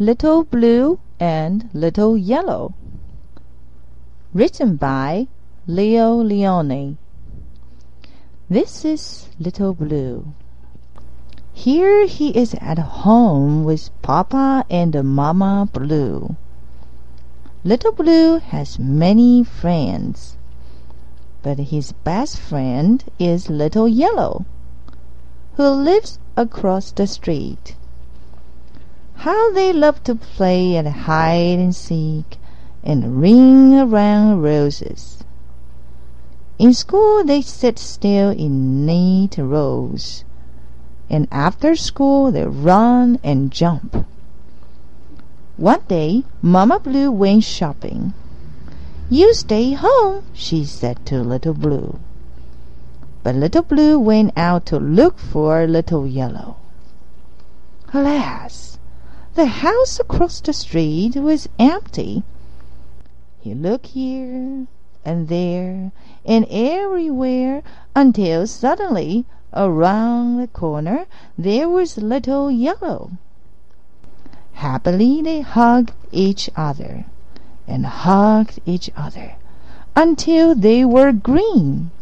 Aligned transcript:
Little 0.00 0.44
Blue 0.44 1.00
and 1.18 1.68
Little 1.74 2.16
Yellow. 2.16 2.72
Written 4.32 4.76
by 4.76 5.26
Leo 5.66 6.22
Lionni. 6.22 6.96
This 8.48 8.84
is 8.84 9.28
Little 9.40 9.74
Blue. 9.74 10.34
Here 11.52 12.06
he 12.06 12.30
is 12.30 12.54
at 12.60 12.78
home 12.78 13.64
with 13.64 13.90
Papa 14.00 14.64
and 14.70 14.94
Mama 15.02 15.68
Blue. 15.72 16.36
Little 17.64 17.90
Blue 17.90 18.38
has 18.38 18.78
many 18.78 19.42
friends, 19.42 20.36
but 21.42 21.58
his 21.58 21.90
best 21.90 22.38
friend 22.38 23.02
is 23.18 23.50
Little 23.50 23.88
Yellow, 23.88 24.46
who 25.54 25.68
lives 25.68 26.20
across 26.36 26.92
the 26.92 27.08
street. 27.08 27.74
How 29.22 29.52
they 29.52 29.72
love 29.72 30.04
to 30.04 30.14
play 30.14 30.76
at 30.76 30.86
hide 30.86 31.58
and 31.58 31.74
seek 31.74 32.38
and 32.84 33.20
ring 33.20 33.74
around 33.74 34.42
roses. 34.42 35.24
In 36.56 36.72
school 36.72 37.24
they 37.24 37.42
sit 37.42 37.80
still 37.80 38.30
in 38.30 38.86
neat 38.86 39.36
rows, 39.36 40.22
and 41.10 41.26
after 41.32 41.74
school 41.74 42.30
they 42.30 42.44
run 42.46 43.18
and 43.24 43.50
jump. 43.50 44.06
One 45.56 45.82
day 45.88 46.22
Mamma 46.40 46.78
Blue 46.78 47.10
went 47.10 47.42
shopping. 47.42 48.14
You 49.10 49.34
stay 49.34 49.72
home, 49.72 50.22
she 50.32 50.64
said 50.64 51.04
to 51.06 51.24
Little 51.24 51.54
Blue. 51.54 51.98
But 53.24 53.34
Little 53.34 53.62
Blue 53.62 53.98
went 53.98 54.32
out 54.36 54.64
to 54.66 54.78
look 54.78 55.18
for 55.18 55.66
Little 55.66 56.06
Yellow. 56.06 56.56
Alas! 57.92 58.77
The 59.38 59.46
house 59.46 60.00
across 60.00 60.40
the 60.40 60.52
street 60.52 61.14
was 61.14 61.48
empty. 61.60 62.24
He 63.38 63.54
looked 63.54 63.86
here 63.94 64.66
and 65.04 65.28
there 65.28 65.92
and 66.24 66.44
everywhere 66.50 67.62
until 67.94 68.48
suddenly 68.48 69.26
around 69.54 70.38
the 70.38 70.48
corner 70.48 71.06
there 71.38 71.68
was 71.68 71.98
little 71.98 72.50
Yellow. 72.50 73.12
Happily 74.54 75.22
they 75.22 75.42
hugged 75.42 75.92
each 76.10 76.50
other 76.56 77.04
and 77.68 77.86
hugged 77.86 78.58
each 78.66 78.90
other 78.96 79.36
until 79.94 80.56
they 80.56 80.84
were 80.84 81.12
green. 81.12 81.92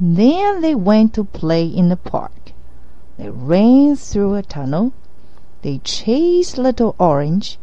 Then 0.00 0.62
they 0.62 0.74
went 0.74 1.12
to 1.12 1.24
play 1.24 1.66
in 1.66 1.90
the 1.90 1.98
park. 1.98 2.52
They 3.18 3.28
ran 3.28 3.96
through 3.96 4.36
a 4.36 4.42
tunnel 4.42 4.94
they 5.62 5.78
chased 5.78 6.56
Little 6.56 6.94
Orange. 6.98 7.58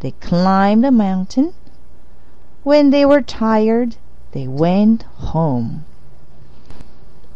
They 0.00 0.12
climbed 0.12 0.84
a 0.84 0.92
mountain. 0.92 1.52
When 2.62 2.90
they 2.90 3.04
were 3.04 3.22
tired, 3.22 3.96
they 4.32 4.46
went 4.46 5.02
home. 5.02 5.84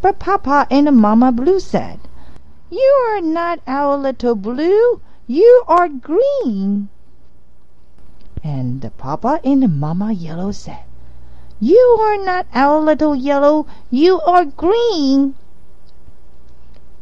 But 0.01 0.19
Papa 0.19 0.67
and 0.71 0.97
Mamma 0.97 1.33
Blue 1.33 1.59
said, 1.59 2.01
You 2.71 3.07
are 3.09 3.21
not 3.21 3.61
our 3.67 3.97
little 3.97 4.35
blue, 4.35 5.01
you 5.27 5.65
are 5.67 5.89
green. 5.89 6.89
And 8.45 8.91
Papa 8.99 9.41
and 9.45 9.81
Mamma 9.81 10.13
Yellow 10.13 10.53
said, 10.53 10.85
You 11.61 11.99
are 12.01 12.25
not 12.25 12.47
our 12.55 12.81
little 12.81 13.15
yellow, 13.15 13.67
you 13.91 14.21
are 14.21 14.45
green. 14.45 15.35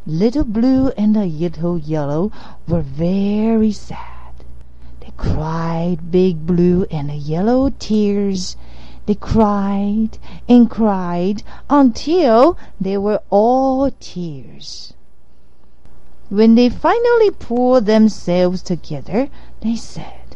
Little 0.07 0.45
Blue 0.45 0.87
and 0.97 1.15
Little 1.15 1.77
Yellow 1.77 2.31
were 2.67 2.81
very 2.81 3.71
sad. 3.71 4.33
They 4.99 5.11
cried 5.15 6.09
big 6.09 6.47
blue 6.47 6.87
and 6.89 7.11
yellow 7.11 7.69
tears. 7.77 8.57
They 9.05 9.13
cried 9.13 10.17
and 10.49 10.71
cried 10.71 11.43
until 11.69 12.57
they 12.79 12.97
were 12.97 13.21
all 13.29 13.91
tears. 13.99 14.93
When 16.29 16.55
they 16.55 16.69
finally 16.69 17.29
pulled 17.29 17.85
themselves 17.85 18.63
together, 18.63 19.29
they 19.61 19.75
said, 19.75 20.35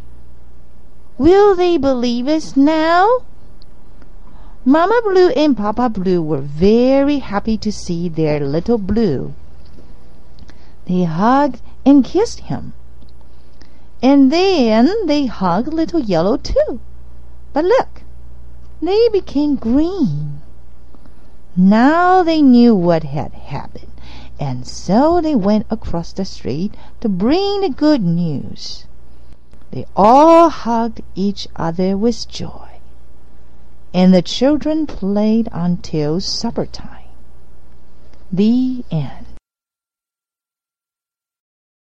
Will 1.17 1.55
they 1.55 1.77
believe 1.77 2.27
us 2.27 2.55
now? 2.55 3.09
Mamma 4.63 5.01
Blue 5.03 5.29
and 5.29 5.57
Papa 5.57 5.89
Blue 5.89 6.21
were 6.21 6.37
very 6.37 7.17
happy 7.17 7.57
to 7.57 7.71
see 7.71 8.09
their 8.09 8.39
little 8.41 8.77
Blue. 8.77 9.33
They 10.85 11.03
hugged 11.03 11.61
and 11.85 12.05
kissed 12.05 12.41
him. 12.41 12.73
And 14.01 14.31
then 14.31 15.07
they 15.07 15.25
hugged 15.25 15.73
Little 15.73 15.99
Yellow 15.99 16.37
too. 16.37 16.79
But 17.53 17.65
look, 17.65 18.03
they 18.81 19.09
became 19.09 19.55
green. 19.55 20.41
Now 21.55 22.21
they 22.21 22.41
knew 22.41 22.75
what 22.75 23.03
had 23.03 23.33
happened, 23.33 23.93
and 24.39 24.67
so 24.67 25.21
they 25.21 25.35
went 25.35 25.65
across 25.69 26.11
the 26.11 26.25
street 26.25 26.75
to 26.99 27.07
bring 27.07 27.61
the 27.61 27.69
good 27.69 28.03
news. 28.03 28.85
They 29.71 29.85
all 29.95 30.49
hugged 30.49 31.01
each 31.15 31.47
other 31.55 31.97
with 31.97 32.27
joy, 32.27 32.79
and 33.93 34.13
the 34.13 34.21
children 34.21 34.85
played 34.85 35.47
until 35.51 36.19
supper 36.19 36.65
time. 36.65 37.07
The 38.31 38.83
end. 38.91 39.25